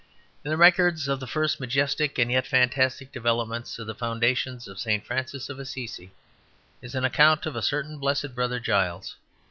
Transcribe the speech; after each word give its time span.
In 0.43 0.49
the 0.49 0.57
records 0.57 1.07
of 1.07 1.19
the 1.19 1.27
first 1.27 1.59
majestic 1.59 2.17
and 2.17 2.31
yet 2.31 2.47
fantastic 2.47 3.11
developments 3.11 3.77
of 3.77 3.85
the 3.85 3.93
foundation 3.93 4.59
of 4.67 4.79
St. 4.79 5.05
Francis 5.05 5.47
of 5.47 5.59
Assisi 5.59 6.11
is 6.81 6.95
an 6.95 7.05
account 7.05 7.45
of 7.45 7.55
a 7.55 7.61
certain 7.61 7.99
Blessed 7.99 8.33
Brother 8.33 8.59
Giles. 8.59 9.15